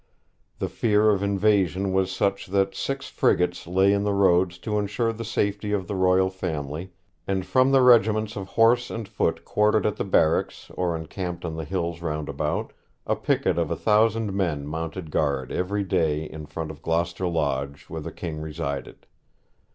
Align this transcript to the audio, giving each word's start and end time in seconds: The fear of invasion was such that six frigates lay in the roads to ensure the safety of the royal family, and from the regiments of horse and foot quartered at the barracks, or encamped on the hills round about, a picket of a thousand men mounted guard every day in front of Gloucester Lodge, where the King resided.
The 0.57 0.67
fear 0.67 1.11
of 1.11 1.21
invasion 1.21 1.93
was 1.93 2.11
such 2.11 2.47
that 2.47 2.73
six 2.73 3.07
frigates 3.07 3.67
lay 3.67 3.93
in 3.93 4.01
the 4.03 4.15
roads 4.15 4.57
to 4.57 4.79
ensure 4.79 5.13
the 5.13 5.23
safety 5.23 5.73
of 5.73 5.85
the 5.85 5.93
royal 5.93 6.31
family, 6.31 6.91
and 7.27 7.45
from 7.45 7.71
the 7.71 7.83
regiments 7.83 8.35
of 8.35 8.47
horse 8.47 8.89
and 8.89 9.07
foot 9.07 9.45
quartered 9.45 9.85
at 9.85 9.97
the 9.97 10.03
barracks, 10.03 10.71
or 10.73 10.95
encamped 10.97 11.45
on 11.45 11.55
the 11.55 11.65
hills 11.65 12.01
round 12.01 12.29
about, 12.29 12.73
a 13.05 13.15
picket 13.15 13.59
of 13.59 13.69
a 13.69 13.75
thousand 13.75 14.33
men 14.33 14.65
mounted 14.65 15.11
guard 15.11 15.51
every 15.51 15.83
day 15.83 16.23
in 16.23 16.47
front 16.47 16.71
of 16.71 16.81
Gloucester 16.81 17.27
Lodge, 17.27 17.85
where 17.87 18.01
the 18.01 18.11
King 18.11 18.41
resided. 18.41 19.05